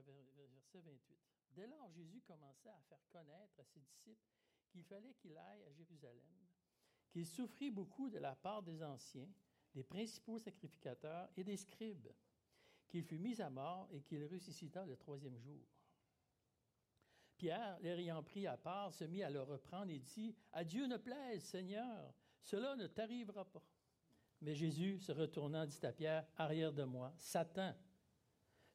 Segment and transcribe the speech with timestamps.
[0.00, 1.18] verset 28.
[1.52, 4.28] Dès lors, Jésus commençait à faire connaître à ses disciples
[4.68, 6.46] qu'il fallait qu'il aille à Jérusalem,
[7.10, 9.28] qu'il souffrit beaucoup de la part des anciens,
[9.74, 12.08] des principaux sacrificateurs et des scribes,
[12.88, 15.66] qu'il fut mis à mort et qu'il ressuscita le troisième jour.
[17.36, 20.96] Pierre, l'ayant pris à part, se mit à le reprendre et dit À Dieu ne
[20.96, 23.62] plaise, Seigneur, cela ne t'arrivera pas.
[24.40, 27.74] Mais Jésus, se retournant, dit à Pierre Arrière de moi, Satan,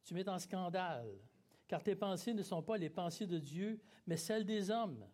[0.03, 1.11] tu mets en scandale,
[1.67, 5.05] car tes pensées ne sont pas les pensées de Dieu, mais celles des hommes.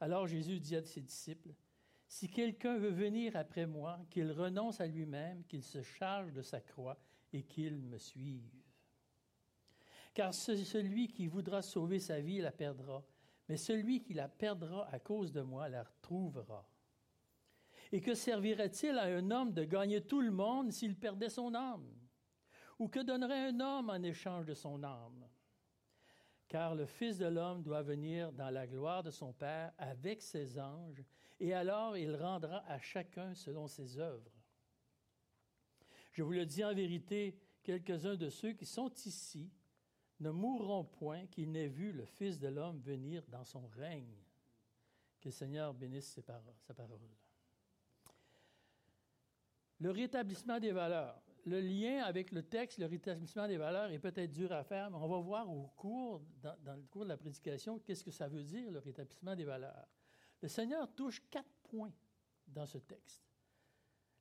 [0.00, 1.54] Alors Jésus dit à ses disciples
[2.06, 6.60] Si quelqu'un veut venir après moi, qu'il renonce à lui-même, qu'il se charge de sa
[6.60, 6.98] croix
[7.32, 8.50] et qu'il me suive.
[10.14, 13.04] Car celui qui voudra sauver sa vie la perdra,
[13.48, 16.68] mais celui qui la perdra à cause de moi la retrouvera.
[17.92, 21.97] Et que servirait-il à un homme de gagner tout le monde s'il perdait son âme?
[22.78, 25.28] Ou que donnerait un homme en échange de son âme?
[26.46, 30.58] Car le Fils de l'homme doit venir dans la gloire de son Père avec ses
[30.58, 31.04] anges,
[31.40, 34.32] et alors il rendra à chacun selon ses œuvres.
[36.12, 39.52] Je vous le dis en vérité, quelques-uns de ceux qui sont ici
[40.20, 44.16] ne mourront point qu'ils n'aient vu le Fils de l'homme venir dans son règne.
[45.20, 46.22] Que le Seigneur bénisse sa
[46.74, 46.98] parole.
[49.80, 51.20] Le rétablissement des valeurs.
[51.48, 54.98] Le lien avec le texte, le rétablissement des valeurs est peut-être dur à faire, mais
[54.98, 58.44] on va voir au cours, dans, le cours de la prédication, qu'est-ce que ça veut
[58.44, 59.88] dire, le rétablissement des valeurs.
[60.42, 61.92] Le Seigneur touche quatre points
[62.46, 63.24] dans ce texte.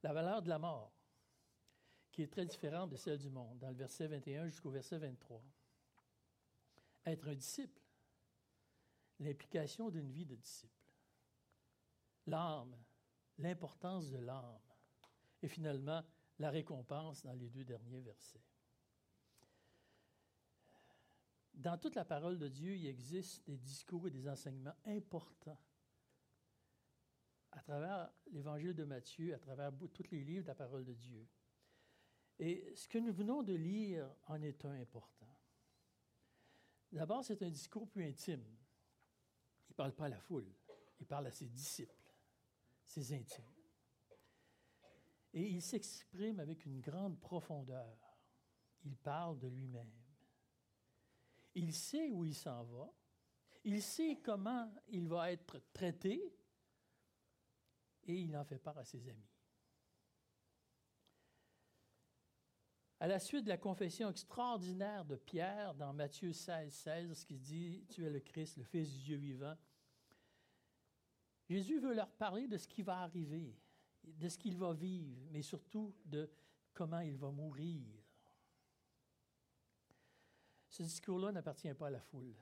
[0.04, 0.94] La valeur de la mort,
[2.14, 5.44] qui est très différente de celle du monde, dans le verset 21 jusqu'au verset 23
[7.06, 7.82] être un disciple,
[9.20, 10.92] l'implication d'une vie de disciple,
[12.26, 12.76] l'âme,
[13.38, 14.60] l'importance de l'âme,
[15.42, 16.04] et finalement
[16.40, 18.44] la récompense dans les deux derniers versets.
[21.54, 25.60] Dans toute la parole de Dieu, il existe des discours et des enseignements importants
[27.52, 31.28] à travers l'évangile de Matthieu, à travers tous les livres de la parole de Dieu.
[32.38, 35.28] Et ce que nous venons de lire en est un important.
[36.92, 38.46] D'abord, c'est un discours plus intime.
[39.68, 40.54] Il ne parle pas à la foule,
[41.00, 42.14] il parle à ses disciples,
[42.86, 43.57] ses intimes.
[45.38, 47.96] Et il s'exprime avec une grande profondeur.
[48.84, 49.94] Il parle de lui-même.
[51.54, 52.92] Il sait où il s'en va.
[53.64, 56.36] Il sait comment il va être traité.
[58.06, 59.30] Et il en fait part à ses amis.
[63.00, 67.38] À la suite de la confession extraordinaire de Pierre dans Matthieu 16, 16, ce qui
[67.38, 69.56] dit Tu es le Christ, le Fils du Dieu vivant,
[71.48, 73.56] Jésus veut leur parler de ce qui va arriver,
[74.16, 76.30] de ce qu'il va vivre, mais surtout de
[76.74, 77.84] comment il va mourir.
[80.70, 82.36] Ce discours-là n'appartient pas à la foule.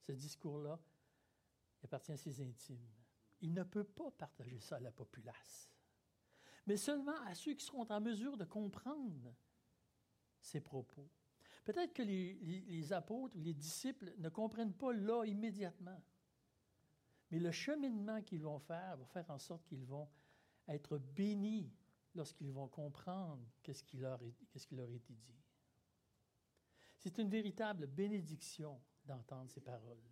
[0.00, 0.78] Ce discours-là
[1.82, 2.88] appartient à ses intimes.
[3.40, 5.70] Il ne peut pas partager ça à la populace
[6.66, 9.34] mais seulement à ceux qui seront en mesure de comprendre
[10.40, 11.08] ses propos.
[11.64, 16.00] Peut-être que les, apôtres ou les disciples ne comprennent pas là immédiatement,
[17.30, 20.08] mais le cheminement qu'ils vont faire va faire en sorte qu'ils vont
[20.68, 21.72] être bénis
[22.14, 24.20] lorsqu'ils vont comprendre qu'est-ce qui leur,
[24.50, 25.18] qu'est-ce qui leur dit.
[26.98, 30.02] C'est une véritable bénédiction d'entendre ces paroles.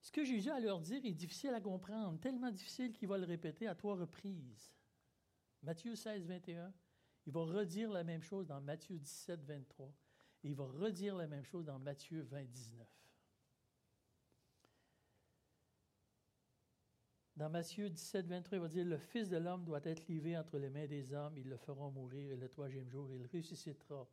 [0.00, 3.18] Ce que Jésus a à leur dire est difficile à comprendre, tellement difficile qu'il va
[3.18, 4.72] le répéter à trois reprises.
[5.62, 6.72] Matthieu 16, 21,
[7.26, 9.92] il va redire la même chose dans Matthieu 17, 23,
[10.44, 12.86] et il va redire la même chose dans Matthieu 20, 19.
[17.36, 20.56] Dans Matthieu 17, 23, il va dire Le Fils de l'homme doit être livré entre
[20.56, 24.08] les mains des hommes, ils le feront mourir, et le troisième jour, il ressuscitera.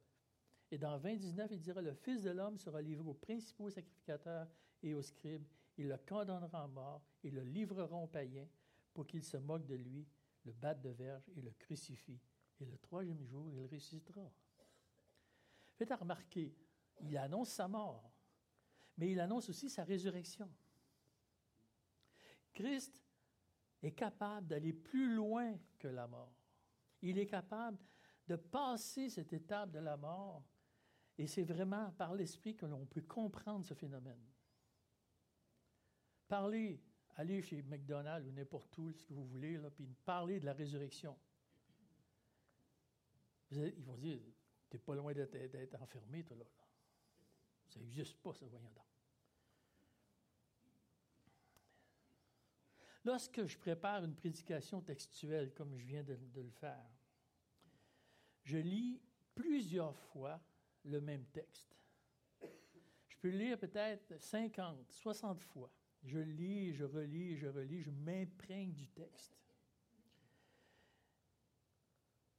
[0.70, 4.50] Et dans 29, il dira Le Fils de l'homme sera livré aux principaux sacrificateurs
[4.82, 5.46] et aux scribes.
[5.78, 8.48] Il le condamnera à mort et le livreront aux païens
[8.94, 10.06] pour qu'ils se moquent de lui,
[10.44, 12.20] le battent de verge et le crucifient.
[12.60, 14.30] Et le troisième jour, il ressuscitera.
[15.76, 16.54] Faites à remarquer,
[17.00, 18.12] il annonce sa mort,
[18.98, 20.50] mais il annonce aussi sa résurrection.
[22.54, 23.03] Christ
[23.84, 26.34] est capable d'aller plus loin que la mort.
[27.02, 27.78] Il est capable
[28.28, 30.44] de passer cette étape de la mort
[31.18, 34.24] et c'est vraiment par l'Esprit que l'on peut comprendre ce phénomène.
[36.28, 36.82] Parlez,
[37.16, 40.54] allez chez McDonald's ou n'importe où, ce que vous voulez, là, puis parlez de la
[40.54, 41.16] résurrection.
[43.52, 44.20] ils vont dire,
[44.70, 46.46] tu n'es pas loin d'être enfermé, toi, là.
[47.68, 48.93] Ça n'existe pas, ça, voyons donc.
[53.06, 56.90] Lorsque je prépare une prédication textuelle, comme je viens de le faire,
[58.44, 59.02] je lis
[59.36, 60.42] plusieurs fois
[60.86, 61.76] le même texte.
[63.08, 65.72] Je peux lire peut-être 50, 60 fois.
[66.04, 69.38] Je lis, je relis, je relis, je m'imprègne du texte.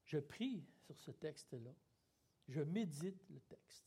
[0.05, 1.75] Je prie sur ce texte-là.
[2.49, 3.87] Je médite le texte.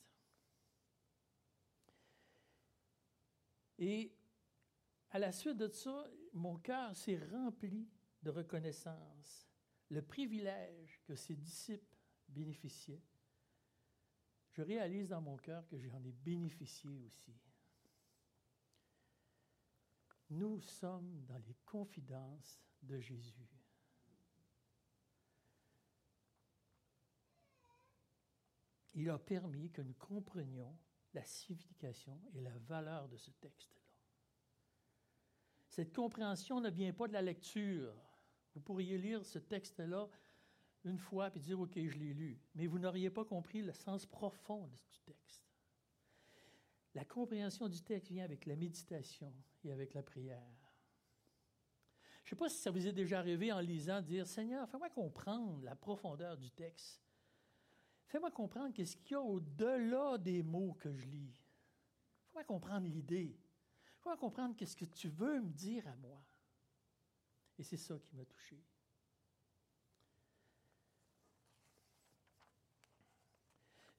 [3.78, 4.17] Et
[5.12, 7.88] à la suite de ça, mon cœur s'est rempli
[8.24, 9.50] de reconnaissance,
[9.90, 13.04] le privilège que ses disciples bénéficiaient.
[14.52, 17.34] Je réalise dans mon cœur que j'en ai bénéficié aussi.
[20.30, 23.48] Nous sommes dans les confidences de Jésus.
[28.94, 30.76] Il a permis que nous comprenions
[31.14, 33.87] la signification et la valeur de ce texte-là.
[35.78, 37.94] Cette compréhension ne vient pas de la lecture.
[38.56, 40.10] Vous pourriez lire ce texte-là
[40.86, 44.04] une fois puis dire, OK, je l'ai lu, mais vous n'auriez pas compris le sens
[44.08, 45.46] profond du texte.
[46.96, 49.32] La compréhension du texte vient avec la méditation
[49.64, 50.74] et avec la prière.
[52.24, 54.90] Je ne sais pas si ça vous est déjà arrivé en lisant, dire, Seigneur, fais-moi
[54.90, 57.04] comprendre la profondeur du texte.
[58.08, 61.40] Fais-moi comprendre qu'est-ce qu'il y a au-delà des mots que je lis.
[62.30, 63.38] Fais-moi comprendre l'idée.
[64.16, 66.24] Comprendre qu'est-ce que tu veux me dire à moi.
[67.58, 68.64] Et c'est ça qui m'a touché.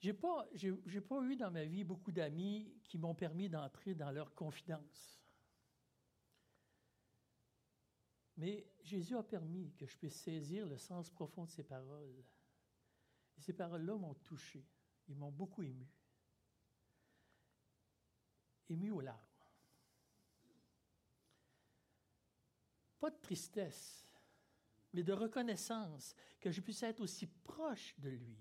[0.00, 0.48] J'ai pas,
[1.08, 5.20] pas eu dans ma vie beaucoup d'amis qui m'ont permis d'entrer dans leur confidence.
[8.36, 12.24] Mais Jésus a permis que je puisse saisir le sens profond de ses paroles.
[13.36, 14.64] Et ces paroles-là m'ont touché.
[15.08, 15.88] Ils m'ont beaucoup ému.
[18.68, 19.27] Ému aux larmes.
[22.98, 24.06] Pas de tristesse,
[24.92, 28.38] mais de reconnaissance que je puisse être aussi proche de lui.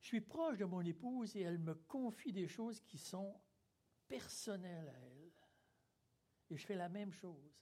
[0.00, 3.40] Je suis proche de mon épouse et elle me confie des choses qui sont
[4.06, 5.32] personnelles à elle.
[6.50, 7.60] Et je fais la même chose.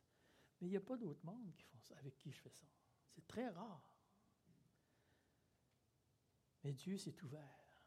[0.60, 1.54] Mais il n'y a pas d'autre monde
[1.96, 2.66] avec qui je fais ça.
[3.08, 3.94] C'est très rare.
[6.62, 7.82] Mais Dieu s'est ouvert.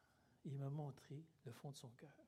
[0.46, 2.27] il m'a montré le fond de son cœur.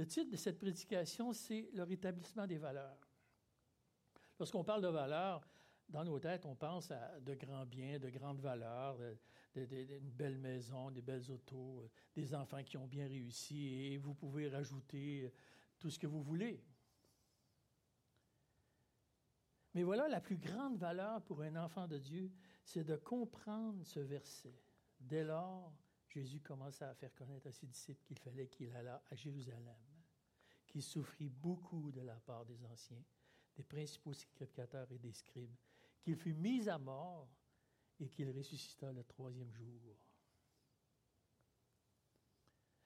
[0.00, 3.06] Le titre de cette prédication, c'est le rétablissement des valeurs.
[4.38, 5.46] Lorsqu'on parle de valeurs,
[5.90, 8.98] dans nos têtes, on pense à de grands biens, de grandes valeurs,
[9.54, 14.48] une belle maison, des belles autos, des enfants qui ont bien réussi, et vous pouvez
[14.48, 15.30] rajouter
[15.78, 16.64] tout ce que vous voulez.
[19.74, 22.32] Mais voilà, la plus grande valeur pour un enfant de Dieu,
[22.64, 24.62] c'est de comprendre ce verset.
[24.98, 25.74] Dès lors,
[26.08, 29.89] Jésus commença à faire connaître à ses disciples qu'il fallait qu'il allât à Jérusalem,
[30.70, 33.04] qu'il souffrit beaucoup de la part des anciens,
[33.56, 35.54] des principaux sacrificateurs et des scribes,
[36.00, 37.28] qu'il fut mis à mort
[37.98, 39.98] et qu'il ressuscita le troisième jour.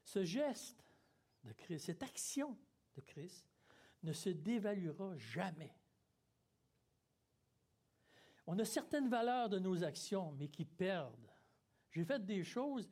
[0.02, 0.84] Ce geste
[1.44, 2.58] de Christ, cette action
[2.94, 3.46] de Christ,
[4.02, 5.74] ne se dévaluera jamais.
[8.46, 11.30] On a certaines valeurs de nos actions, mais qui perdent.
[11.90, 12.88] J'ai fait des choses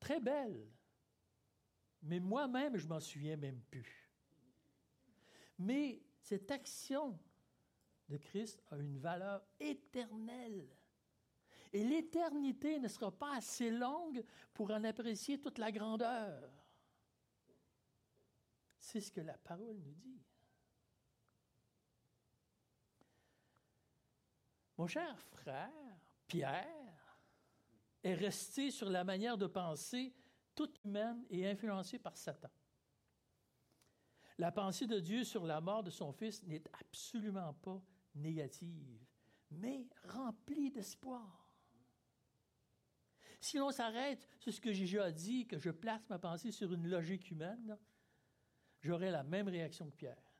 [0.00, 0.68] très belles,
[2.02, 4.07] mais moi-même, je m'en souviens même plus.
[5.58, 7.18] Mais cette action
[8.08, 10.68] de Christ a une valeur éternelle.
[11.72, 14.24] Et l'éternité ne sera pas assez longue
[14.54, 16.50] pour en apprécier toute la grandeur.
[18.78, 20.22] C'est ce que la parole nous dit.
[24.78, 25.72] Mon cher frère,
[26.26, 27.18] Pierre,
[28.02, 30.14] est resté sur la manière de penser
[30.54, 32.48] toute humaine et influencée par Satan.
[34.38, 37.82] La pensée de Dieu sur la mort de son Fils n'est absolument pas
[38.14, 39.04] négative,
[39.50, 41.48] mais remplie d'espoir.
[43.40, 46.72] Si l'on s'arrête sur ce que j'ai déjà dit, que je place ma pensée sur
[46.72, 47.78] une logique humaine,
[48.80, 50.32] j'aurai la même réaction que Pierre.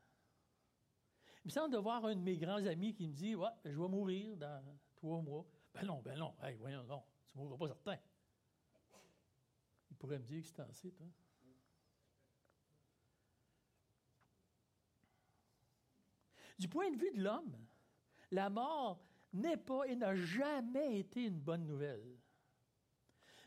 [1.44, 3.80] Il me semble de voir un de mes grands amis qui me dit Ouais, je
[3.80, 4.62] vais mourir dans
[4.94, 5.46] trois mois.
[5.72, 7.98] Ben non, ben non, hey, voyons, non, tu ne mourras pas certain.
[9.90, 11.06] Il pourrait me dire que c'est assez, toi.
[16.58, 17.56] Du point de vue de l'homme,
[18.30, 19.00] la mort
[19.32, 22.18] n'est pas et n'a jamais été une bonne nouvelle.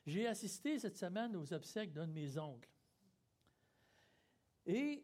[0.05, 2.69] J'ai assisté cette semaine aux obsèques d'un de mes oncles.
[4.65, 5.03] Et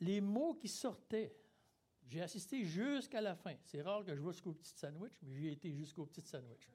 [0.00, 1.34] les mots qui sortaient,
[2.06, 3.54] j'ai assisté jusqu'à la fin.
[3.64, 6.68] C'est rare que je vois jusqu'au petit sandwich, mais j'ai été jusqu'au petit sandwich.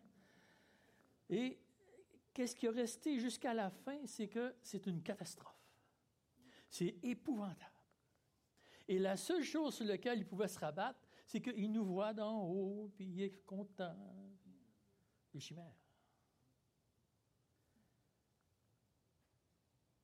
[1.29, 1.59] Et
[2.33, 5.57] qu'est-ce qui est resté jusqu'à la fin, c'est que c'est une catastrophe.
[6.69, 7.72] C'est épouvantable.
[8.87, 12.43] Et la seule chose sur laquelle il pouvait se rabattre, c'est qu'il nous voit d'en
[12.43, 13.95] haut, puis il est content.
[15.33, 15.75] Les chimères.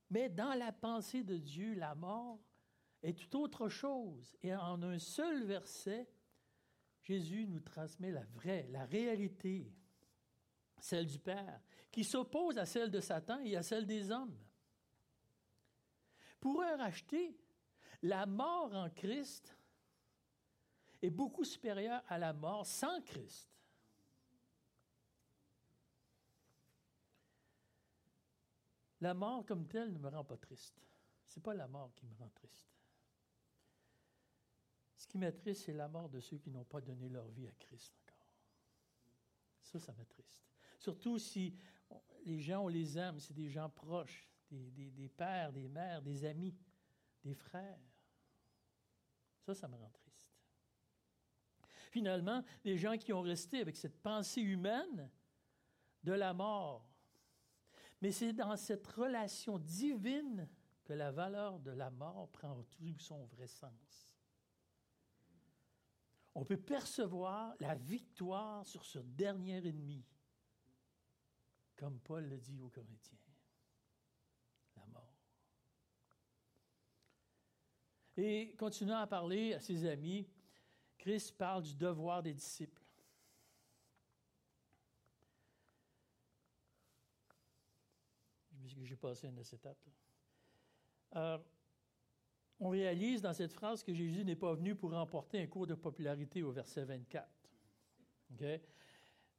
[0.10, 2.40] Mais dans la pensée de Dieu, la mort
[3.04, 4.36] est tout autre chose.
[4.42, 6.10] Et en un seul verset,
[7.02, 9.72] Jésus nous transmet la vraie, la réalité,
[10.80, 14.38] celle du Père, qui s'oppose à celle de Satan et à celle des hommes.
[16.40, 17.38] Pour un racheté,
[18.02, 19.56] la mort en Christ
[21.02, 23.50] est beaucoup supérieure à la mort sans Christ.
[29.02, 30.82] La mort comme telle ne me rend pas triste.
[31.26, 32.68] Ce n'est pas la mort qui me rend triste.
[34.98, 37.52] Ce qui m'attriste, c'est la mort de ceux qui n'ont pas donné leur vie à
[37.54, 38.28] Christ encore.
[39.62, 40.44] Ça, ça m'attriste.
[40.80, 41.56] Surtout si
[42.26, 46.26] les gens, on les aime, c'est des gens proches, des, des, pères, des mères, des
[46.26, 46.54] amis,
[47.24, 47.80] des frères.
[49.50, 50.30] Ça, ça me rend triste.
[51.90, 55.10] Finalement, les gens qui ont resté avec cette pensée humaine
[56.04, 56.88] de la mort.
[58.00, 60.48] Mais c'est dans cette relation divine
[60.84, 64.16] que la valeur de la mort prend tout son vrai sens.
[66.36, 70.06] On peut percevoir la victoire sur ce dernier ennemi,
[71.76, 73.18] comme Paul le dit aux Corinthiens.
[78.22, 80.28] Et continuant à parler à ses amis,
[80.98, 82.84] Christ parle du devoir des disciples.
[88.82, 89.78] J'ai passé une de ces étapes.
[92.60, 95.76] On réalise dans cette phrase que Jésus n'est pas venu pour remporter un cours de
[95.76, 97.26] popularité au verset 24.
[98.34, 98.62] Okay?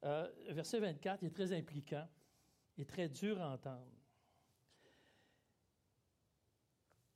[0.04, 2.08] Euh, verset 24 est très impliquant
[2.78, 3.92] et très dur à entendre.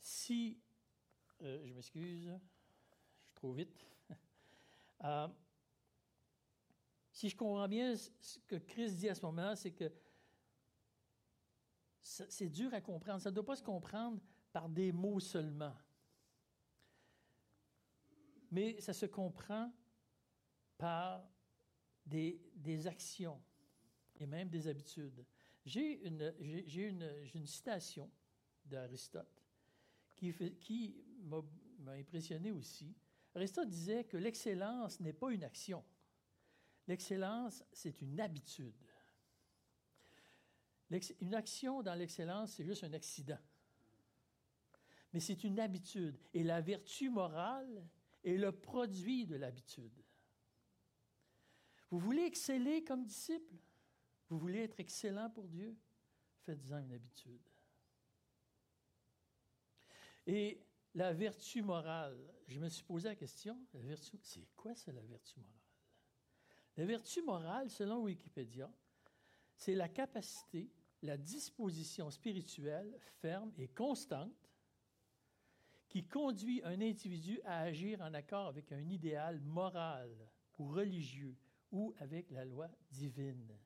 [0.02, 0.61] Si
[1.45, 3.87] euh, je m'excuse, je suis trop vite.
[5.03, 5.29] Euh,
[7.13, 9.93] si je comprends bien ce que Christ dit à ce moment-là, c'est que
[12.01, 13.21] c'est dur à comprendre.
[13.21, 14.19] Ça ne doit pas se comprendre
[14.51, 15.75] par des mots seulement.
[18.51, 19.71] Mais ça se comprend
[20.79, 21.29] par
[22.07, 23.43] des, des actions
[24.17, 25.27] et même des habitudes.
[25.67, 28.11] J'ai une, une, une citation
[28.65, 29.45] d'Aristote
[30.15, 32.95] qui, qui m'a impressionné aussi.
[33.35, 35.85] Aristote disait que l'excellence n'est pas une action.
[36.87, 38.75] L'excellence, c'est une habitude.
[41.21, 43.38] Une action dans l'excellence, c'est juste un accident.
[45.12, 46.19] Mais c'est une habitude.
[46.33, 47.88] Et la vertu morale
[48.23, 50.04] est le produit de l'habitude.
[51.90, 53.54] Vous voulez exceller comme disciple?
[54.28, 55.76] Vous voulez être excellent pour Dieu?
[56.45, 57.43] Faites-en une habitude.
[60.26, 60.61] Et
[60.95, 63.59] la vertu morale, je me suis posé la question,
[64.23, 65.61] c'est quoi c'est la vertu morale?
[66.77, 68.71] La vertu morale, selon Wikipédia,
[69.57, 70.71] c'est la capacité,
[71.03, 74.51] la disposition spirituelle ferme et constante
[75.89, 80.11] qui conduit un individu à agir en accord avec un idéal moral
[80.59, 81.37] ou religieux
[81.71, 83.57] ou avec la loi divine,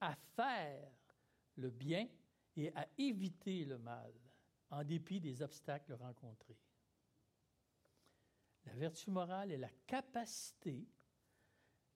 [0.00, 0.90] à faire
[1.56, 2.08] le bien
[2.56, 4.12] et à éviter le mal
[4.70, 6.58] en dépit des obstacles rencontrés.
[8.68, 10.86] La vertu morale est la capacité,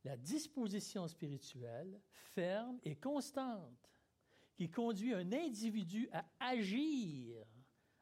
[0.04, 3.90] la disposition spirituelle ferme et constante
[4.56, 7.44] qui conduit un individu à agir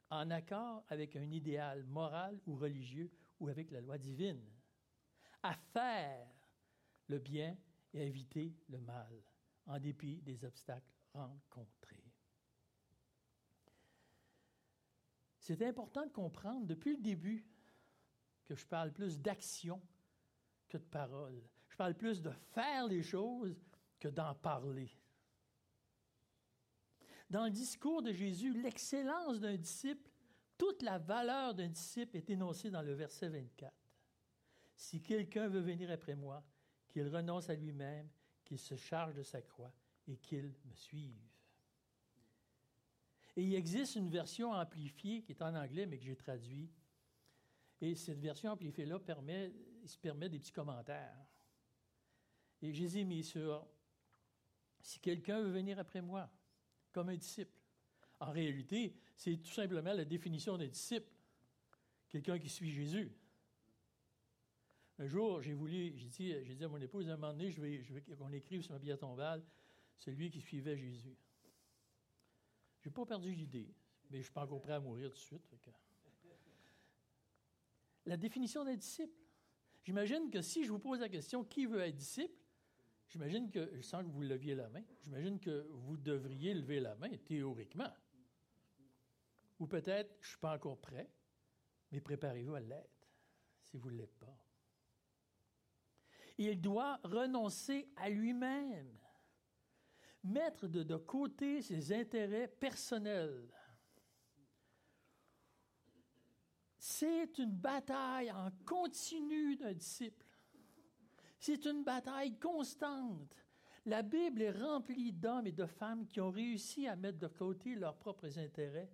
[0.08, 3.10] en accord avec un idéal moral ou religieux
[3.40, 4.48] ou avec la loi divine,
[5.42, 6.28] à faire
[7.08, 7.56] le bien
[7.92, 9.20] et à éviter le mal
[9.66, 12.04] en dépit des obstacles rencontrés.
[15.38, 17.44] C'est important de comprendre depuis le début
[18.50, 19.80] que je parle plus d'action
[20.68, 21.40] que de parole.
[21.68, 23.56] Je parle plus de faire les choses
[24.00, 24.90] que d'en parler.
[27.28, 30.10] Dans le discours de Jésus, l'excellence d'un disciple,
[30.58, 33.72] toute la valeur d'un disciple est énoncée dans le verset 24.
[34.74, 36.42] Si quelqu'un veut venir après moi,
[36.88, 38.08] qu'il renonce à lui-même,
[38.44, 39.72] qu'il se charge de sa croix
[40.08, 41.22] et qu'il me suive.
[43.36, 46.68] Et il existe une version amplifiée qui est en anglais, mais que j'ai traduit.
[47.80, 51.16] Et cette version amplifiée-là permet, il se permet des petits commentaires.
[52.62, 53.66] Et je les ai mis sur
[54.82, 56.30] si quelqu'un veut venir après moi,
[56.92, 57.52] comme un disciple.
[58.18, 61.10] En réalité, c'est tout simplement la définition d'un disciple.
[62.08, 63.12] Quelqu'un qui suit Jésus.
[64.98, 67.50] Un jour, j'ai voulu, j'ai dit, j'ai dit à mon épouse, à un moment donné,
[67.50, 69.42] je veux, je qu'on écrive sur ma billet tombale
[69.96, 71.16] celui qui suivait Jésus.
[72.80, 73.72] Je n'ai pas perdu l'idée,
[74.10, 75.42] mais je suis pas encore prêt à mourir tout de suite.
[78.06, 79.14] La définition d'un disciple.
[79.82, 82.34] J'imagine que si je vous pose la question qui veut être disciple,
[83.08, 87.10] j'imagine que, sans que vous leviez la main, j'imagine que vous devriez lever la main
[87.24, 87.92] théoriquement.
[89.58, 91.10] Ou peut-être, je ne suis pas encore prêt,
[91.92, 93.08] mais préparez-vous à l'être
[93.62, 94.36] si vous ne l'êtes pas.
[96.38, 98.98] Il doit renoncer à lui-même,
[100.24, 103.46] mettre de, côté ses intérêts personnels.
[106.82, 110.24] C'est une bataille en continu d'un disciple.
[111.38, 113.36] C'est une bataille constante.
[113.84, 117.74] La Bible est remplie d'hommes et de femmes qui ont réussi à mettre de côté
[117.74, 118.90] leurs propres intérêts.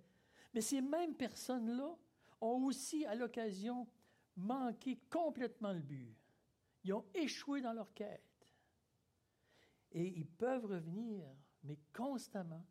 [0.53, 1.95] Mais ces mêmes personnes-là
[2.41, 3.87] ont aussi, à l'occasion,
[4.35, 6.13] manqué complètement le but.
[6.83, 8.53] Ils ont échoué dans leur quête.
[9.93, 11.25] Et ils peuvent revenir,
[11.63, 12.65] mais constamment,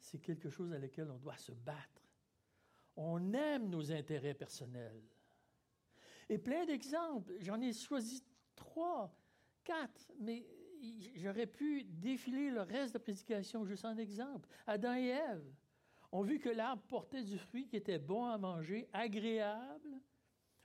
[0.00, 2.05] c'est quelque chose à laquelle on doit se battre.
[2.96, 5.02] On aime nos intérêts personnels.
[6.28, 7.34] Et plein d'exemples.
[7.40, 8.22] J'en ai choisi
[8.54, 9.14] trois,
[9.62, 10.46] quatre, mais
[11.14, 14.48] j'aurais pu défiler le reste de la prédication juste en exemple.
[14.66, 15.54] Adam et Ève
[16.12, 20.00] ont vu que l'arbre portait du fruit qui était bon à manger, agréable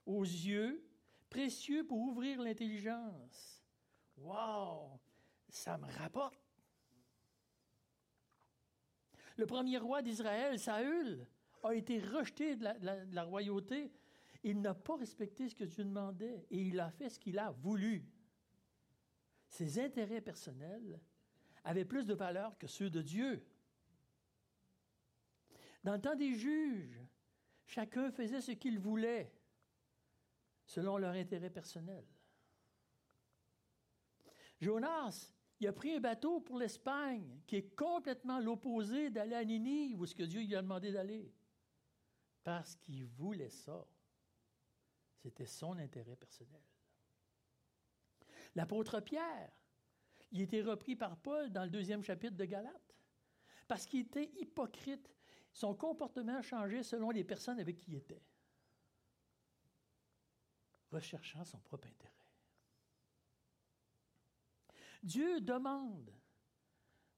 [0.06, 0.84] aux yeux,
[1.30, 3.64] précieux pour ouvrir l'intelligence.
[4.18, 5.00] Wow!
[5.50, 6.40] Ça me rapporte.
[9.38, 11.28] Le premier roi d'Israël, Saül,
[11.64, 12.66] a été rejeté de
[13.12, 13.92] la, royauté.
[14.44, 17.52] Il n'a pas respecté ce que Dieu demandait et il a fait ce qu'il a
[17.52, 18.06] voulu.
[19.48, 21.00] Ses intérêts personnels
[21.64, 23.46] avaient plus de valeur que ceux de Dieu.
[25.84, 27.02] Dans le temps des juges,
[27.66, 29.32] chacun faisait ce qu'il voulait
[30.66, 32.06] selon leur intérêt personnel.
[34.62, 40.02] Jonas, il a pris un bateau pour l'Espagne, qui est complètement l'opposé d'aller à Ninive,
[40.02, 41.32] où ce que Dieu lui a demandé d'aller.
[42.44, 43.86] Parce qu'il voulait ça.
[45.16, 46.62] C'était son intérêt personnel.
[48.56, 49.52] L'apôtre Pierre,
[50.32, 52.96] il été repris par Paul dans le deuxième chapitre de Galates,
[53.68, 55.14] parce qu'il était hypocrite
[55.54, 58.24] son comportement changeait selon les personnes avec qui il était,
[60.92, 62.12] recherchant son propre intérêt.
[65.04, 66.14] Dieu demande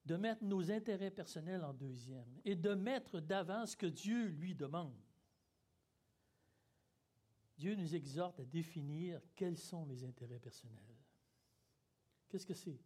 [0.06, 4.56] de mettre nos intérêts personnels en deuxième et de mettre d'avant ce que Dieu lui
[4.56, 5.03] demande.
[7.58, 10.98] Dieu nous exhorte à définir quels sont mes intérêts personnels.
[12.30, 12.80] Qu'est-ce que c'est?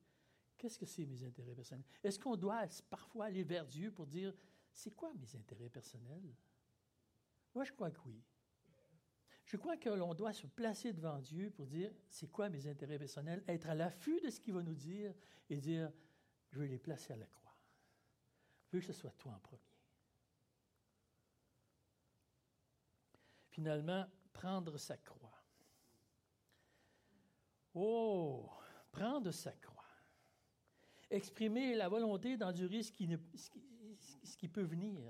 [0.58, 1.86] Qu'est-ce que c'est mes intérêts personnels?
[2.04, 4.34] Est-ce qu'on doit parfois aller vers Dieu pour dire
[4.74, 6.36] c'est quoi mes intérêts personnels?
[7.56, 8.22] Moi, je crois que oui.
[9.46, 13.00] Je crois que l'on doit se placer devant Dieu pour dire, c'est quoi mes intérêts
[13.00, 13.44] personnels?
[13.48, 15.14] Être à l'affût de ce qu'il va nous dire
[15.50, 15.92] et dire,
[16.50, 17.56] je vais les placer à la croix.
[18.68, 19.62] Je veux que ce soit toi en premier.
[23.50, 24.06] Finalement,
[24.38, 25.44] prendre sa croix.
[27.74, 28.48] Oh,
[28.92, 29.84] prendre sa croix.
[31.10, 35.02] Exprimer la volonté d'endurer ce qui, peut venir.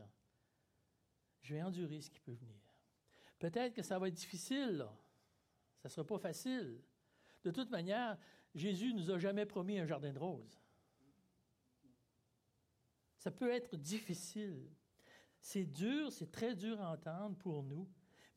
[1.41, 2.61] Je vais endurer ce qui peut venir.
[3.37, 4.85] Peut-être que ça va être difficile,
[5.81, 6.81] Ça ne sera pas facile.
[7.43, 8.17] De toute manière,
[8.55, 10.57] Jésus ne nous a jamais promis un jardin de roses.
[13.17, 14.69] Ça peut être difficile.
[15.41, 17.87] C'est dur, c'est très dur à entendre pour nous,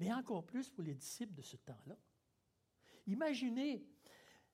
[0.01, 1.97] mais encore plus pour les disciples de ce temps-là.
[3.07, 3.87] Imaginez,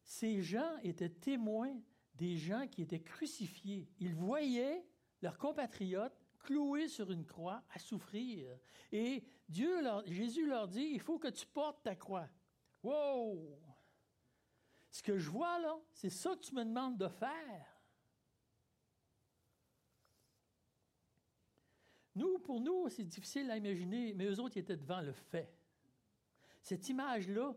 [0.02, 1.80] ces gens étaient témoins
[2.14, 3.88] des gens qui étaient crucifiés.
[4.00, 4.84] Ils voyaient
[5.22, 8.58] leurs compatriotes cloués sur une croix à souffrir.
[8.90, 12.28] Et Dieu Jésus leur dit, il faut que tu portes ta croix.
[12.82, 13.60] Wow!
[14.90, 17.75] Ce que je vois là, c'est ça que tu me demandes de faire.
[22.16, 25.52] Nous, pour nous, c'est difficile à imaginer, mais eux autres, ils étaient devant le fait.
[26.62, 27.54] Cette image-là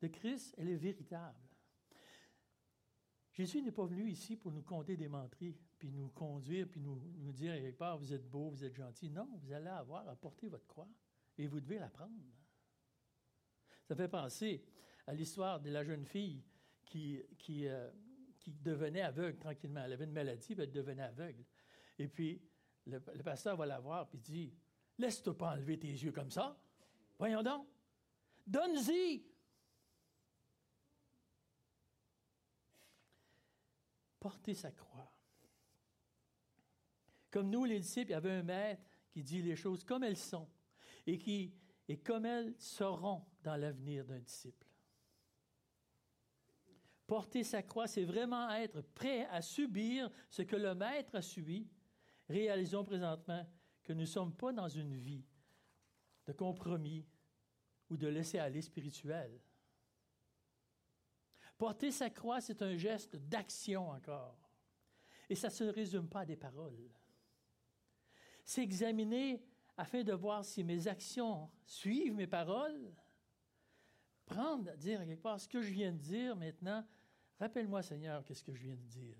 [0.00, 1.38] de Christ, elle est véritable.
[3.32, 6.96] Jésus n'est pas venu ici pour nous compter des menteries, puis nous conduire, puis nous,
[7.18, 9.10] nous dire, quelque part, vous êtes beau, vous êtes gentil.
[9.10, 10.88] Non, vous allez avoir à porter votre croix
[11.36, 12.12] et vous devez la prendre.
[13.84, 14.64] Ça fait penser
[15.06, 16.42] à l'histoire de la jeune fille
[16.84, 17.90] qui, qui, euh,
[18.38, 19.82] qui, devenait aveugle tranquillement.
[19.84, 21.44] Elle avait une maladie, puis elle devenait aveugle.
[21.98, 22.40] Et puis,
[22.86, 24.54] le, pasteur va la voir, puis dit
[24.98, 26.58] Laisse-toi pas enlever tes yeux comme ça.
[27.18, 27.66] Voyons donc.
[28.46, 29.24] Donne-y
[34.22, 35.12] porter sa croix.
[37.30, 40.16] Comme nous, les disciples, il y avait un maître qui dit les choses comme elles
[40.16, 40.48] sont
[41.06, 41.52] et, qui,
[41.88, 44.66] et comme elles seront dans l'avenir d'un disciple.
[47.06, 51.68] Porter sa croix, c'est vraiment être prêt à subir ce que le maître a subi.
[52.32, 53.46] Réalisons présentement
[53.82, 55.22] que nous ne sommes pas dans une vie
[56.24, 57.06] de compromis
[57.90, 59.38] ou de laisser aller spirituel.
[61.58, 64.50] Porter sa croix, c'est un geste d'action encore.
[65.28, 66.90] Et ça ne se résume pas à des paroles.
[68.46, 69.44] C'est examiner
[69.76, 72.94] afin de voir si mes actions suivent mes paroles.
[74.24, 76.82] Prendre, dire quelque part ce que je viens de dire maintenant.
[77.38, 79.18] Rappelle-moi, Seigneur, qu'est-ce que je viens de dire,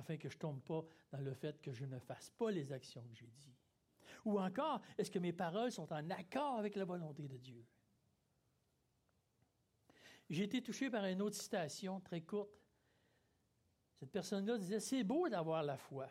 [0.00, 2.72] afin que je ne tombe pas dans le fait que je ne fasse pas les
[2.72, 3.70] actions que j'ai dites.
[4.24, 7.64] Ou encore, est-ce que mes paroles sont en accord avec la volonté de Dieu?
[10.28, 12.50] J'ai été touché par une autre citation très courte.
[13.98, 16.08] Cette personne-là disait, c'est beau d'avoir la foi.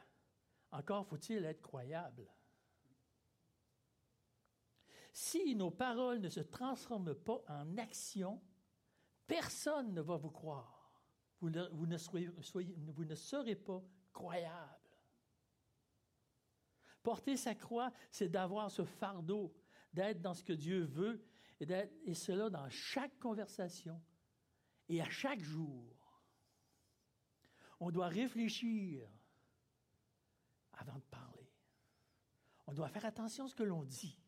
[0.71, 2.31] Encore faut-il être croyable.
[5.11, 8.41] Si nos paroles ne se transforment pas en action,
[9.25, 10.78] personne ne va vous croire.
[11.41, 14.75] Vous ne, serez pas croyable.
[17.01, 19.53] Porter sa croix, c'est d'avoir ce fardeau,
[19.93, 21.23] d'être dans ce que Dieu veut,
[21.59, 21.67] et,
[22.03, 24.01] et cela dans chaque conversation
[24.89, 25.95] et à chaque jour.
[27.79, 29.07] On doit réfléchir
[30.73, 31.53] avant de parler.
[32.67, 34.19] On doit faire attention à ce que l'on dit,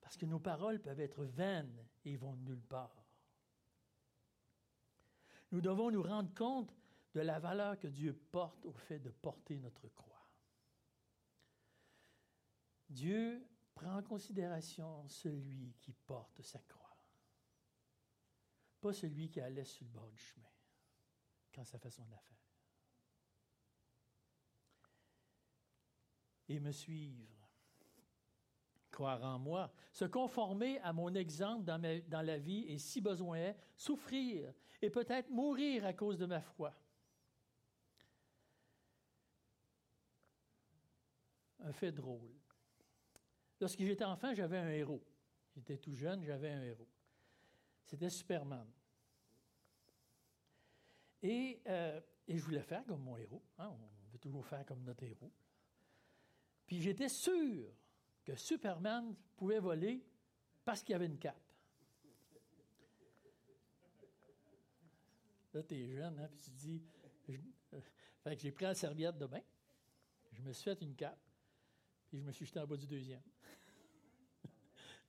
[0.00, 2.99] parce que nos paroles peuvent être vaines et vont nulle part.
[5.52, 6.74] Nous devons nous rendre compte
[7.14, 10.28] de la valeur que Dieu porte au fait de porter notre croix.
[12.88, 16.96] Dieu prend en considération celui qui porte sa croix,
[18.80, 20.46] pas celui qui allait sur le bord du chemin
[21.52, 22.36] quand ça fait son affaire.
[26.48, 27.39] Et me suivre,
[29.00, 33.56] croire en moi, se conformer à mon exemple dans, la vie et, si besoin est,
[33.74, 36.74] souffrir et peut-être mourir à cause de ma foi.
[41.60, 42.30] Un fait drôle.
[43.58, 45.02] Lorsque j'étais enfant, j'avais un héros.
[45.56, 46.88] J'étais tout jeune, j'avais un héros.
[47.86, 48.70] C'était Superman.
[51.22, 53.42] Et, euh, je voulais faire comme mon héros.
[53.56, 53.70] Hein.
[53.70, 55.32] on veut toujours faire comme notre héros.
[56.66, 57.72] Puis j'étais sûr
[58.24, 60.04] que Superman pouvait voler
[60.64, 61.40] parce qu'il avait une cape.
[65.52, 66.82] Là, tu es jeune, hein, puis tu dis.
[67.72, 67.80] Euh,
[68.22, 69.42] fait que j'ai pris la serviette de bain,
[70.32, 71.18] je me suis fait une cape,
[72.08, 73.22] puis je me suis jeté en bas du deuxième.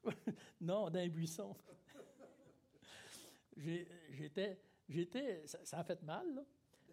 [0.62, 1.56] non, dans un buisson.
[3.58, 6.44] J'étais, j'étais, ça, a fait mal, là.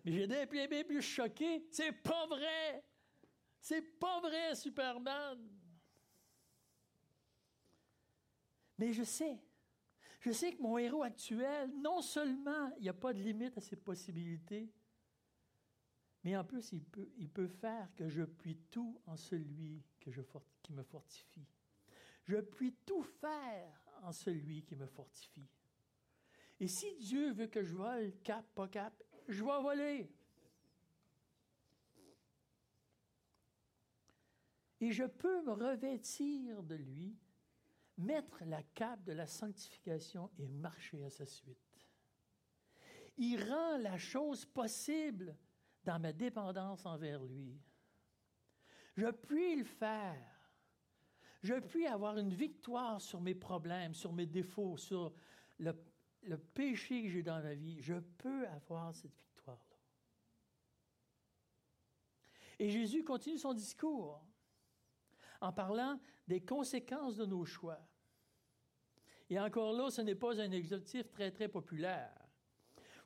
[0.05, 1.67] Mais j'étais bien, bien plus choqué.
[1.71, 2.85] C'est pas vrai!
[3.61, 5.58] C'est pas vrai, Superman!
[8.79, 9.41] Mais je sais,
[10.21, 13.61] je sais que mon héros actuel, non seulement il n'y a pas de limite à
[13.61, 14.73] ses possibilités,
[16.25, 16.83] mais en plus, il
[17.31, 20.21] peut, faire que je puis tout en celui que je,
[20.63, 21.47] qui me fortifie.
[22.25, 25.49] Je puis tout faire en celui qui me fortifie.
[26.61, 30.13] Et si Dieu veut que je vole, cap, pas cap, je vais voler.
[34.81, 37.17] Et je peux me revêtir de lui,
[37.99, 41.59] mettre la cape de la sanctification et marcher à sa suite.
[43.17, 45.37] Il rend la chose possible
[45.85, 47.61] dans ma dépendance envers lui.
[48.97, 50.39] Je puis le faire
[51.43, 55.15] je puis avoir une victoire sur mes problèmes, sur mes défauts, sur
[55.59, 55.73] le,
[56.37, 57.81] péché que j'ai dans ma vie.
[57.81, 59.77] Je peux avoir cette victoire-là.
[62.59, 64.21] Et Jésus continue son discours
[65.41, 67.79] en parlant des conséquences de nos choix.
[69.31, 72.13] Et encore là, ce n'est pas un objectif très, très populaire.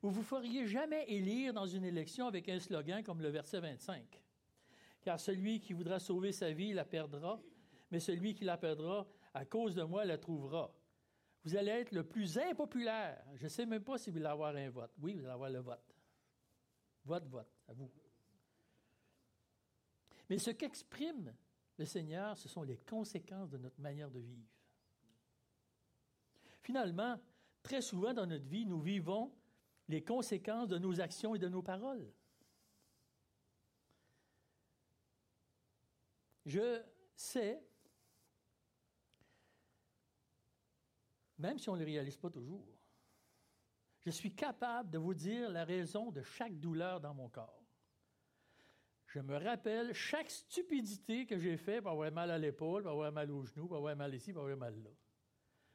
[0.00, 3.60] Vous ne vous feriez jamais élire dans une élection avec un slogan comme le verset
[3.60, 4.20] 25.
[5.02, 7.40] Car celui qui voudra sauver sa vie la perdra,
[7.90, 10.74] mais celui qui la perdra à cause de moi la trouvera.
[11.44, 13.24] Vous allez être le plus impopulaire.
[13.34, 14.92] Je ne sais même pas si vous allez avoir un vote.
[15.00, 15.96] Oui, vous allez avoir le vote.
[17.04, 17.90] Vote, vote, à vous.
[20.30, 21.34] Mais ce qu'exprime
[21.78, 24.48] le Seigneur, ce sont les conséquences de notre manière de vivre.
[26.62, 27.20] Finalement,
[27.62, 29.32] très souvent dans notre vie, nous vivons
[29.88, 32.10] les conséquences de nos actions et de nos paroles.
[36.46, 36.82] Je
[37.14, 37.62] sais
[41.42, 42.64] même si on ne le réalise pas toujours.
[44.00, 47.62] Je suis capable de vous dire la raison de chaque douleur dans mon corps.
[49.06, 53.12] Je me rappelle chaque stupidité que j'ai faite pour avoir mal à l'épaule, pour avoir
[53.12, 54.90] mal au genou, pour avoir mal ici, pour avoir mal là.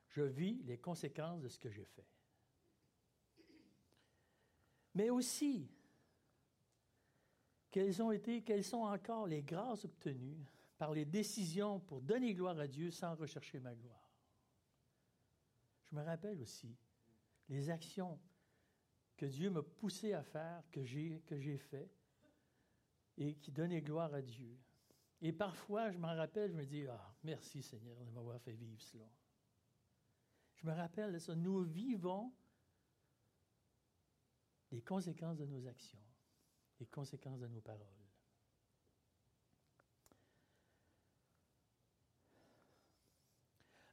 [0.10, 2.08] Je vis les conséquences de ce que j'ai fait.
[4.96, 5.70] Mais aussi,
[7.70, 10.44] quelles ont été, quelles sont encore les grâces obtenues
[10.78, 14.12] par les décisions pour donner gloire à Dieu sans rechercher ma gloire?
[15.84, 16.76] Je me rappelle aussi
[17.50, 18.20] les actions
[19.16, 21.90] que Dieu m'a poussé à faire, que j'ai, que fait,
[23.18, 24.58] et qui donnait gloire à Dieu.
[25.22, 28.80] Et parfois, je m'en rappelle, je me dis, ah, merci Seigneur de m'avoir fait vivre
[28.82, 29.10] cela.
[30.58, 31.36] Je me rappelle de ça.
[31.36, 32.34] Nous vivons
[34.72, 36.04] les conséquences de nos actions,
[36.80, 37.88] les conséquences de nos paroles.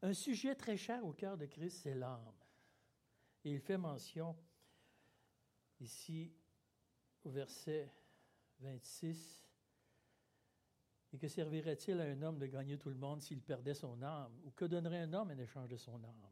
[0.03, 2.33] Un sujet très cher au cœur de Christ, c'est l'âme.
[3.44, 4.37] Et il fait mention
[5.81, 6.33] ici
[7.24, 7.90] au verset
[8.61, 9.48] 26.
[11.12, 14.33] Et que servirait-il à un homme de gagner tout le monde s'il perdait son âme?
[14.44, 16.29] Ou que donnerait un homme en échange de son âme?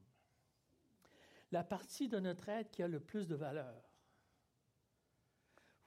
[1.53, 3.75] La partie de notre être qui a le plus de valeur.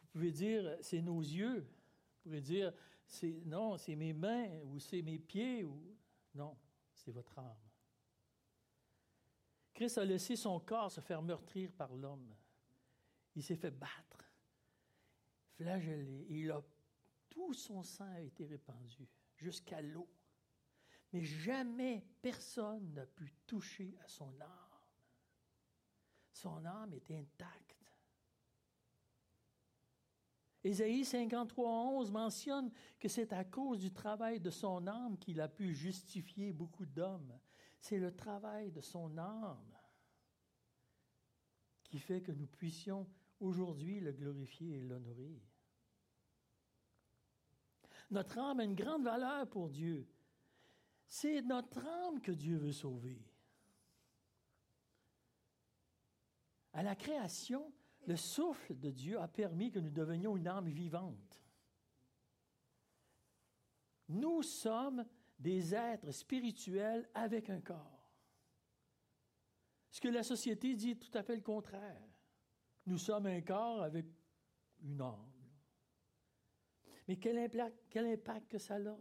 [0.02, 1.62] Vous pouvez dire, c'est nos yeux.
[1.62, 2.72] Vous pouvez dire,
[3.08, 5.64] c'est, non, c'est mes mains ou c'est mes pieds.
[5.64, 5.98] Ou...
[6.36, 6.56] Non,
[6.94, 7.58] c'est votre âme.
[9.74, 12.34] Christ a laissé son corps se faire meurtrir par l'homme.
[13.36, 14.24] Il s'est fait battre,
[15.58, 16.64] flagellé, et il a,
[17.30, 20.08] tout son sang a été répandu jusqu'à l'eau.
[21.12, 24.65] Mais jamais personne n'a pu toucher à son âme.
[26.36, 27.94] Son âme était intacte.
[30.66, 31.70] Ésaïe 53,
[32.00, 36.52] 11 mentionne que c'est à cause du travail de son âme qu'il a pu justifier
[36.52, 37.40] beaucoup d'hommes.
[37.80, 39.78] C'est le travail de son âme
[41.86, 43.08] qui fait que nous puissions
[43.40, 45.42] aujourd'hui le glorifier et l'honorer.
[48.12, 50.06] Notre âme a une grande valeur pour Dieu.
[51.08, 53.26] C'est notre âme que Dieu veut sauver.
[56.76, 57.72] À la création,
[58.06, 61.42] le souffle de Dieu a permis que nous devenions une âme vivante.
[64.10, 65.06] Nous sommes
[65.40, 68.12] des êtres spirituels avec un corps.
[69.90, 72.04] Ce que la société dit est tout à fait le contraire.
[72.86, 74.06] Nous sommes un corps avec
[74.82, 75.32] une âme.
[77.08, 78.98] Mais quel impact, quel impact que ça a?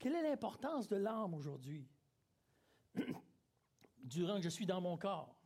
[0.00, 1.88] Quelle est l'importance de l'âme aujourd'hui?
[3.98, 5.41] Durant que je suis dans mon corps.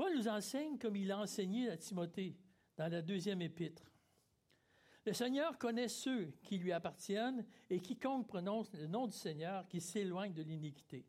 [0.00, 2.34] Paul nous enseigne comme il a enseigné à Timothée
[2.78, 3.92] dans la deuxième épître.
[5.04, 9.78] Le Seigneur connaît ceux qui lui appartiennent et quiconque prononce le nom du Seigneur qui
[9.78, 11.04] s'éloigne de l'iniquité.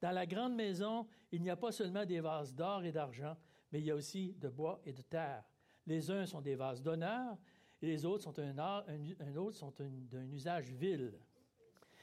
[0.00, 3.36] Dans la grande maison, il n'y a pas seulement des vases d'or et d'argent,
[3.70, 5.44] mais il y a aussi de bois et de terre.
[5.86, 7.38] Les uns sont des vases d'honneur
[7.80, 11.16] et les autres sont d'un usage vil.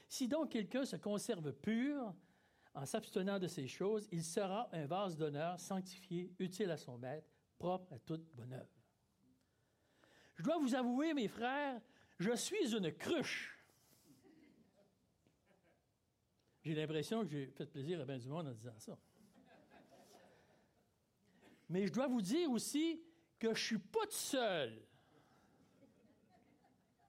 [0.08, 2.14] Si donc quelqu'un se conserve pur
[2.74, 7.28] en s'abstenant de ces choses, il sera un vase d'honneur sanctifié, utile à son maître,
[7.58, 8.70] propre à toute bonne œuvre.
[10.34, 11.80] Je dois vous avouer, mes frères,
[12.18, 13.58] je suis une cruche.
[16.62, 18.96] J'ai l'impression que j'ai fait plaisir à bien du monde en disant ça.
[21.68, 23.02] Mais je dois vous dire aussi
[23.38, 24.86] que je ne suis pas tout seul.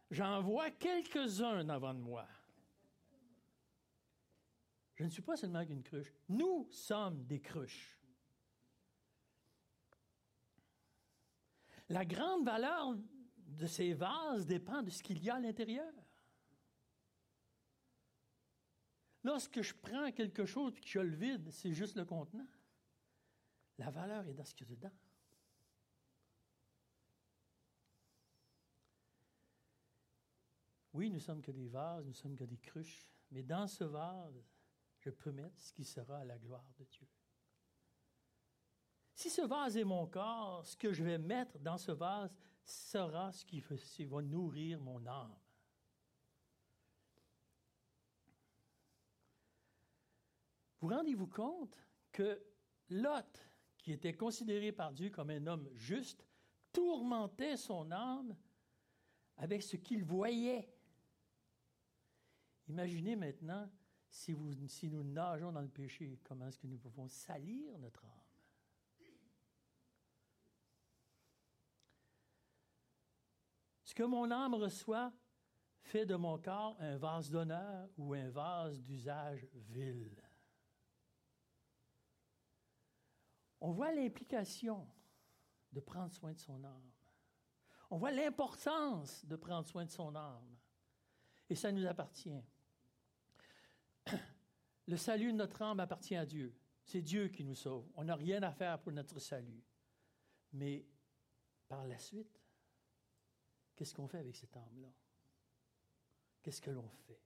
[0.10, 2.28] J'en vois quelques-uns avant de moi.
[5.03, 6.13] Je ne suis pas seulement qu'une cruche.
[6.29, 7.99] Nous sommes des cruches.
[11.89, 12.95] La grande valeur
[13.35, 15.93] de ces vases dépend de ce qu'il y a à l'intérieur.
[19.25, 22.47] Lorsque je prends quelque chose et que je le vide, c'est juste le contenant.
[23.79, 24.95] La valeur est dans ce qu'il y a dedans.
[30.93, 34.52] Oui, nous sommes que des vases, nous sommes que des cruches, mais dans ce vase,
[35.03, 37.07] je peux mettre ce qui sera à la gloire de Dieu.
[39.13, 43.33] Si ce vase est mon corps, ce que je vais mettre dans ce vase sera
[43.33, 43.59] ce qui
[44.05, 45.35] va nourrir mon âme.
[50.79, 51.77] Vous rendez-vous compte
[52.11, 52.41] que
[52.89, 53.45] Lot,
[53.77, 56.25] qui était considéré par Dieu comme un homme juste,
[56.71, 58.35] tourmentait son âme
[59.35, 60.73] avec ce qu'il voyait.
[62.67, 63.69] Imaginez maintenant
[64.13, 68.12] si, nous nageons dans le péché, comment est-ce que nous pouvons salir notre âme?
[73.84, 75.12] Ce que mon âme reçoit
[75.82, 80.15] fait de mon corps un vase d'honneur ou un vase d'usage vil.
[83.63, 84.86] on voit l'implication
[85.71, 86.91] de prendre soin de son âme.
[87.89, 90.58] On voit l'importance de prendre soin de son âme.
[91.49, 92.43] Et ça nous appartient.
[94.87, 96.55] Le salut de notre âme appartient à Dieu.
[96.85, 97.89] C'est Dieu qui nous sauve.
[97.95, 99.63] On n'a rien à faire pour notre salut.
[100.51, 100.85] Mais
[101.67, 102.41] par la suite,
[103.75, 104.91] qu'est-ce qu'on fait avec cette âme-là?
[106.41, 107.21] Qu'est-ce que l'on fait?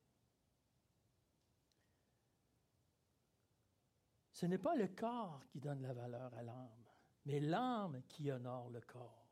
[4.32, 6.86] Ce n'est pas le corps qui donne la valeur à l'âme,
[7.26, 9.28] mais l'âme qui honore le corps.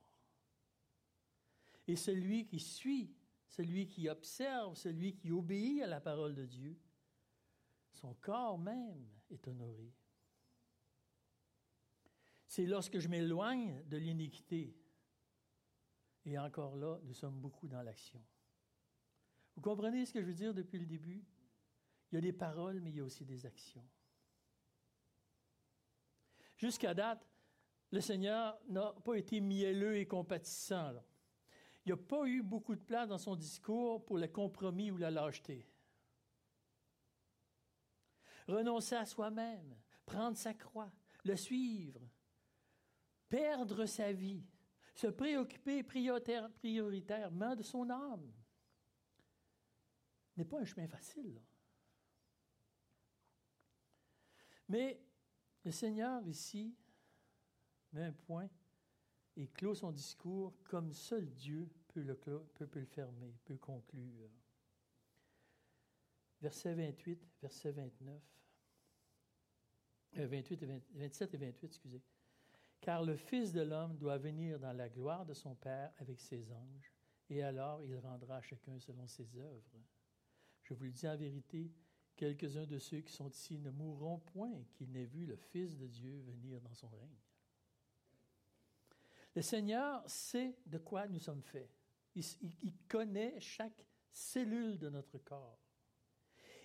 [1.88, 3.16] Et celui qui suit,
[3.48, 6.76] celui qui observe, celui qui obéit à la parole de Dieu,
[7.96, 9.94] son corps même est honoré.
[12.48, 14.76] C'est lorsque je m'éloigne de l'iniquité.
[16.26, 18.24] Et encore là, nous sommes beaucoup dans l'action.
[19.56, 21.24] Vous comprenez ce que je veux dire depuis le début?
[22.12, 23.86] Il y a des paroles, mais il y a aussi des actions.
[26.58, 27.28] Jusqu'à date,
[27.92, 30.94] le Seigneur n'a pas été mielleux et compatissant.
[31.86, 34.98] Il n'y a pas eu beaucoup de place dans son discours pour le compromis ou
[34.98, 35.68] la lâcheté.
[38.48, 40.92] Renoncer à soi-même, prendre sa croix,
[41.24, 42.02] le suivre,
[43.28, 44.46] perdre sa vie,
[44.94, 48.32] se préoccuper prioritairement de son âme,
[50.38, 51.42] n'est pas un chemin facile.
[54.68, 55.02] Mais
[55.64, 56.76] le Seigneur ici
[57.92, 58.50] met un point
[59.36, 64.30] et clôt son discours comme seul Dieu peut le, peut, le fermer, peut conclure.
[66.42, 68.22] Verset 28, verset 29.
[70.14, 72.02] 28 et 27 et 28, excusez.
[72.80, 76.52] Car le Fils de l'homme doit venir dans la gloire de son Père avec ses
[76.52, 76.94] anges,
[77.30, 79.82] et alors il rendra chacun selon ses œuvres.
[80.64, 81.72] Je vous le dis en vérité,
[82.16, 85.88] quelques-uns de ceux qui sont ici ne mourront point qu'ils n'aient vu le Fils de
[85.88, 87.20] Dieu venir dans son règne.
[89.36, 91.70] Le Seigneur sait de quoi nous sommes faits.
[92.16, 95.60] Il, connaît chaque cellule de notre corps.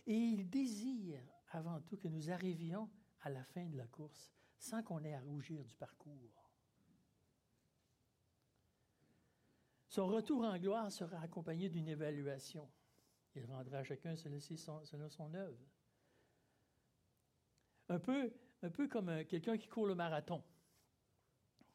[0.06, 2.90] Et il désire avant tout que nous arrivions
[3.22, 6.50] à la fin de la course sans qu'on ait à rougir du parcours.
[9.88, 12.70] Son retour en gloire sera accompagné d'une évaluation.
[13.34, 15.58] Il rendra à chacun selon son œuvre.
[17.88, 18.32] Un peu,
[18.62, 20.44] un peu comme quelqu'un qui court le marathon,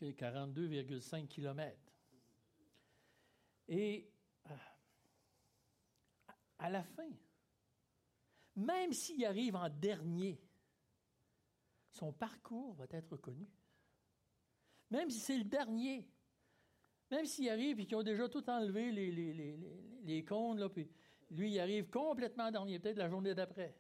[0.02, 1.78] 42,5 km.
[3.68, 4.10] Et
[4.50, 4.56] euh,
[6.60, 7.10] à la fin,
[8.56, 10.40] même s'il arrive en dernier,
[11.90, 13.48] son parcours va être connu.
[14.92, 16.08] Même si c'est le dernier,
[17.12, 19.58] même s'il arrive et qu'ils ont déjà tout enlevé les, les, les,
[20.04, 20.90] les là, puis
[21.32, 23.76] lui, il arrive complètement dernier, peut-être la journée d'après.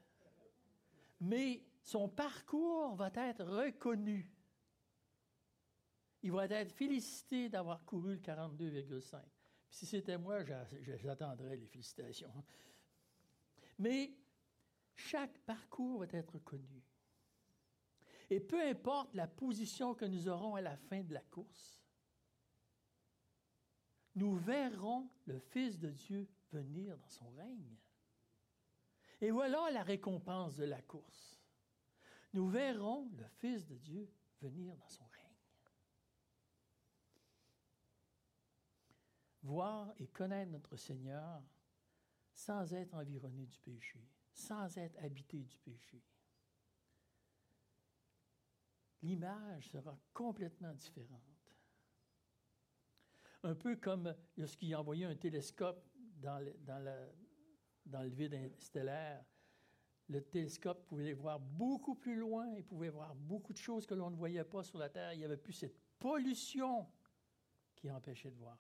[1.21, 4.31] Mais son parcours va être reconnu.
[6.23, 9.21] Il va être félicité d'avoir couru le 42,5.
[9.69, 10.39] Si c'était moi,
[10.97, 12.33] j'attendrais les félicitations.
[13.77, 14.11] Mais
[14.95, 16.83] chaque parcours va être connu.
[18.29, 21.79] Et peu importe la position que nous aurons à la fin de la course,
[24.15, 27.75] nous verrons le Fils de Dieu venir dans son règne.
[29.21, 31.39] Et voilà la récompense de la course.
[32.33, 34.09] Nous verrons le Fils de Dieu
[34.41, 35.13] venir dans son règne.
[39.43, 41.43] Voir et connaître notre Seigneur
[42.33, 43.99] sans être environné du péché,
[44.35, 46.03] sans être habité du péché.
[49.01, 51.21] L'image sera complètement différente.
[53.43, 56.83] Un peu comme lorsqu'il a envoyé un télescope dans le, dans,
[57.85, 59.23] dans le vide stellaire,
[60.09, 64.09] le télescope pouvait voir beaucoup plus loin, il pouvait voir beaucoup de choses que l'on
[64.09, 65.13] ne voyait pas sur la Terre.
[65.13, 66.87] Il n'y avait plus cette pollution
[67.75, 68.59] qui empêchait de voir.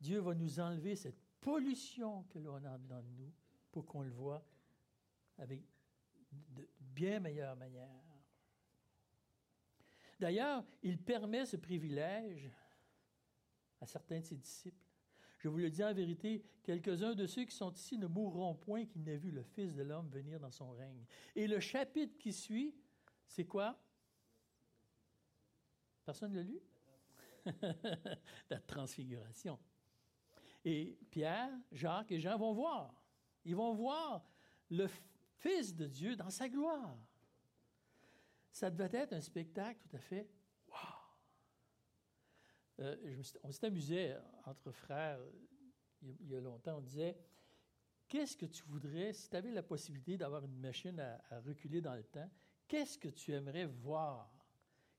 [0.00, 3.32] Dieu va nous enlever cette pollution que l'on a dans nous
[3.70, 4.44] pour qu'on le voit
[5.38, 5.62] avec
[6.32, 7.88] de bien meilleure manière.
[10.18, 12.50] D'ailleurs, il permet ce privilège
[13.80, 14.88] à certains de ses disciples.
[15.38, 18.84] Je vous le dis en vérité, quelques-uns de ceux qui sont ici ne mourront point
[18.84, 21.04] qu'ils n'aient vu le Fils de l'homme venir dans son règne.
[21.36, 22.74] Et le chapitre qui suit,
[23.24, 23.78] c'est quoi?
[26.04, 26.60] Personne ne l'a lu?
[28.50, 29.58] La transfiguration.
[30.64, 32.97] Et Pierre, Jacques et Jean vont voir.
[33.48, 34.22] Ils vont voir
[34.70, 34.86] le
[35.38, 36.98] Fils de Dieu dans sa gloire.
[38.50, 40.28] Ça devait être un spectacle tout à fait
[42.80, 45.18] euh, on s'est amusé entre frères
[46.00, 46.76] il y a longtemps.
[46.76, 47.16] On disait
[48.06, 51.94] Qu'est-ce que tu voudrais, si tu avais la possibilité d'avoir une machine à, reculer dans
[51.94, 52.30] le temps,
[52.66, 54.32] qu'est-ce que tu aimerais voir?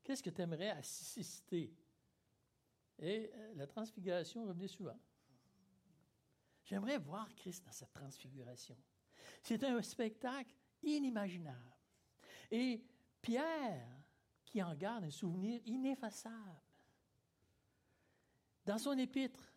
[0.03, 1.73] Qu'est-ce que tu aimerais assister?
[2.99, 4.99] Et euh, la transfiguration revenait souvent.
[6.69, 8.77] J'aimerais voir Christ dans cette transfiguration.
[9.41, 10.53] C'est un spectacle
[10.83, 11.75] inimaginable.
[12.51, 12.83] Et
[13.19, 13.87] Pierre,
[14.45, 16.61] qui en garde un souvenir ineffaçable,
[18.65, 19.51] dans son épître,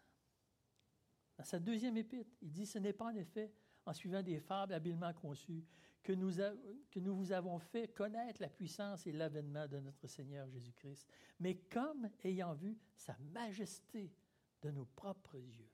[1.37, 3.53] dans sa deuxième épître, il dit Ce n'est pas en effet
[3.85, 5.67] en suivant des fables habilement conçues
[6.03, 11.07] que nous vous avons fait connaître la puissance et l'avènement de notre Seigneur Jésus-Christ,
[11.41, 14.15] mais comme ayant vu sa majesté
[14.63, 15.71] de nos propres yeux.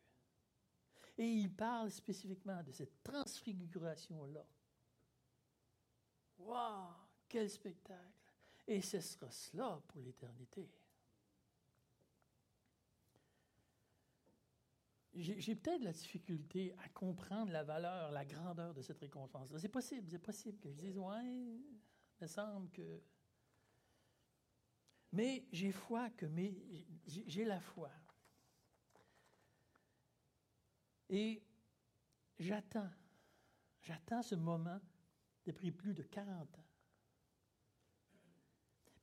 [1.18, 4.46] Et il parle spécifiquement de cette transfiguration-là.
[6.38, 6.94] Waouh,
[7.28, 8.32] quel spectacle!
[8.66, 10.70] Et ce sera cela pour l'éternité.
[15.20, 19.58] j'ai peut-être la difficulté à comprendre la valeur, la grandeur de cette récompense-là.
[19.58, 21.62] C'est possible, c'est possible que je dise, ouais, il
[22.20, 23.02] me semble que.
[25.12, 26.26] Mais j'ai foi que
[27.06, 27.90] j'ai la foi.
[31.10, 31.42] Et
[32.38, 32.90] j'attends,
[33.80, 34.80] j'attends ce moment
[35.44, 36.64] depuis plus de 40 ans.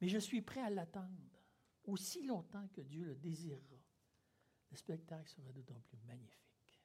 [0.02, 1.42] Mais je suis prêt à l'attendre
[1.86, 3.76] aussi longtemps que Dieu le désirera
[4.76, 6.84] le spectacle sera d'autant plus magnifique.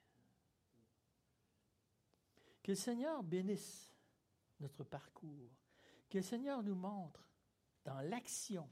[2.63, 3.93] Que le Seigneur bénisse
[4.61, 5.51] notre parcours,
[6.09, 7.27] que le Seigneur nous montre
[7.83, 8.69] dans l'action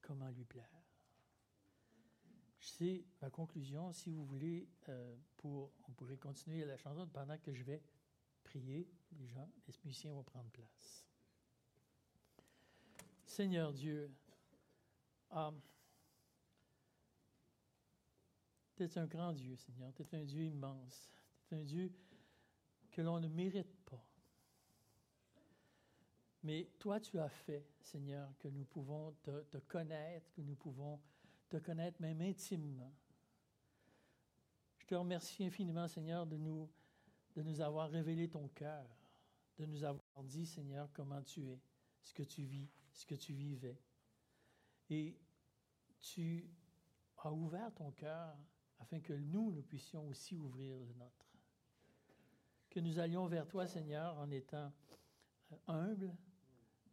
[0.00, 0.77] comment lui plaire.
[2.76, 3.92] C'est ma conclusion.
[3.92, 7.82] Si vous voulez, euh, on pourrait continuer la chanson pendant que je vais
[8.44, 8.86] prier.
[9.18, 11.04] Les gens, les musiciens vont prendre place.
[13.24, 14.10] Seigneur Dieu,
[15.32, 15.50] euh,
[18.76, 19.92] tu es un grand Dieu, Seigneur.
[19.94, 21.10] Tu es un Dieu immense.
[21.46, 21.92] Tu es un Dieu
[22.90, 24.04] que l'on ne mérite pas.
[26.42, 31.00] Mais toi, tu as fait, Seigneur, que nous pouvons te connaître, que nous pouvons
[31.48, 32.92] te connaître même intimement.
[34.78, 36.68] Je te remercie infiniment, Seigneur, de nous,
[37.34, 38.86] de nous avoir révélé ton cœur,
[39.58, 41.60] de nous avoir dit, Seigneur, comment tu es,
[42.02, 43.78] ce que tu vis, ce que tu vivais.
[44.90, 45.18] Et
[46.00, 46.48] tu
[47.18, 48.36] as ouvert ton cœur
[48.78, 51.26] afin que nous, nous puissions aussi ouvrir le nôtre.
[52.70, 54.72] Que nous allions vers toi, Seigneur, en étant
[55.52, 56.14] euh, humbles,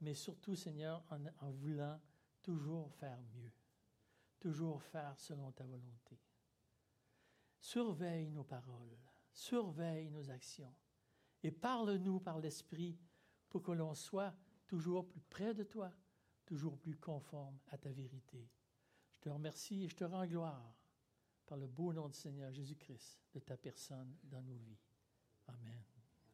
[0.01, 1.99] mais surtout, Seigneur, en, voulant
[2.41, 3.51] toujours faire mieux,
[4.45, 6.19] toujours faire selon ta volonté.
[7.57, 8.95] Surveille nos paroles,
[9.33, 10.75] surveille nos actions
[11.41, 12.95] et parle-nous par l'Esprit
[13.49, 14.35] pour que l'on soit
[14.67, 15.91] toujours plus près de toi,
[16.45, 18.47] toujours plus conforme à ta vérité.
[19.15, 20.77] Je te remercie et je te rends gloire
[21.47, 24.77] par le beau nom du Seigneur Jésus-Christ, de ta personne dans nos vies.
[25.47, 25.94] Amen.